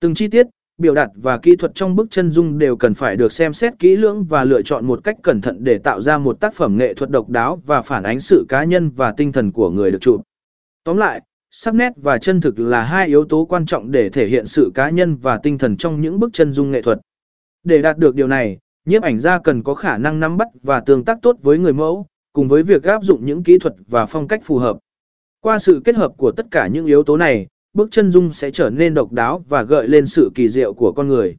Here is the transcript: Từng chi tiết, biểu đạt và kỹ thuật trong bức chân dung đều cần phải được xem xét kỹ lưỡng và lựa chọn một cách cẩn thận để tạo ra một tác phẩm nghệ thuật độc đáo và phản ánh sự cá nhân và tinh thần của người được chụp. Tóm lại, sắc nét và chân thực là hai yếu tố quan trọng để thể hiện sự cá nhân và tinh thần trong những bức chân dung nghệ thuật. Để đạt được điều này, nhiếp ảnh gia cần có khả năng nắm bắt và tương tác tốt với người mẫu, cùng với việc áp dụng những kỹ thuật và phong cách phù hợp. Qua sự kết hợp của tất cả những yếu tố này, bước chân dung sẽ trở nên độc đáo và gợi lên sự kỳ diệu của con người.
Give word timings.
Từng 0.00 0.14
chi 0.14 0.28
tiết, 0.28 0.46
biểu 0.78 0.94
đạt 0.94 1.10
và 1.14 1.38
kỹ 1.38 1.56
thuật 1.56 1.74
trong 1.74 1.96
bức 1.96 2.10
chân 2.10 2.30
dung 2.30 2.58
đều 2.58 2.76
cần 2.76 2.94
phải 2.94 3.16
được 3.16 3.32
xem 3.32 3.52
xét 3.52 3.78
kỹ 3.78 3.96
lưỡng 3.96 4.24
và 4.24 4.44
lựa 4.44 4.62
chọn 4.62 4.86
một 4.86 5.04
cách 5.04 5.16
cẩn 5.22 5.40
thận 5.40 5.64
để 5.64 5.78
tạo 5.78 6.00
ra 6.00 6.18
một 6.18 6.40
tác 6.40 6.54
phẩm 6.54 6.76
nghệ 6.76 6.94
thuật 6.94 7.10
độc 7.10 7.28
đáo 7.28 7.62
và 7.66 7.82
phản 7.82 8.02
ánh 8.02 8.20
sự 8.20 8.46
cá 8.48 8.64
nhân 8.64 8.90
và 8.90 9.12
tinh 9.16 9.32
thần 9.32 9.52
của 9.52 9.70
người 9.70 9.90
được 9.90 10.00
chụp. 10.00 10.20
Tóm 10.84 10.96
lại, 10.96 11.20
sắc 11.50 11.74
nét 11.74 11.92
và 11.96 12.18
chân 12.18 12.40
thực 12.40 12.58
là 12.58 12.82
hai 12.82 13.06
yếu 13.06 13.24
tố 13.24 13.44
quan 13.44 13.66
trọng 13.66 13.90
để 13.90 14.10
thể 14.10 14.26
hiện 14.26 14.46
sự 14.46 14.70
cá 14.74 14.90
nhân 14.90 15.16
và 15.16 15.38
tinh 15.42 15.58
thần 15.58 15.76
trong 15.76 16.00
những 16.00 16.20
bức 16.20 16.32
chân 16.32 16.52
dung 16.52 16.70
nghệ 16.70 16.82
thuật. 16.82 16.98
Để 17.64 17.82
đạt 17.82 17.98
được 17.98 18.14
điều 18.14 18.26
này, 18.26 18.58
nhiếp 18.84 19.02
ảnh 19.02 19.18
gia 19.18 19.38
cần 19.38 19.62
có 19.62 19.74
khả 19.74 19.98
năng 19.98 20.20
nắm 20.20 20.36
bắt 20.36 20.48
và 20.62 20.80
tương 20.80 21.04
tác 21.04 21.18
tốt 21.22 21.36
với 21.42 21.58
người 21.58 21.72
mẫu, 21.72 22.06
cùng 22.32 22.48
với 22.48 22.62
việc 22.62 22.82
áp 22.82 23.02
dụng 23.02 23.26
những 23.26 23.42
kỹ 23.42 23.58
thuật 23.58 23.74
và 23.88 24.06
phong 24.06 24.28
cách 24.28 24.40
phù 24.44 24.58
hợp. 24.58 24.78
Qua 25.40 25.58
sự 25.58 25.80
kết 25.84 25.96
hợp 25.96 26.12
của 26.16 26.32
tất 26.32 26.46
cả 26.50 26.66
những 26.66 26.86
yếu 26.86 27.02
tố 27.02 27.16
này, 27.16 27.46
bước 27.76 27.90
chân 27.90 28.10
dung 28.10 28.32
sẽ 28.32 28.50
trở 28.50 28.70
nên 28.70 28.94
độc 28.94 29.12
đáo 29.12 29.44
và 29.48 29.62
gợi 29.62 29.88
lên 29.88 30.06
sự 30.06 30.30
kỳ 30.34 30.48
diệu 30.48 30.74
của 30.74 30.92
con 30.92 31.08
người. 31.08 31.36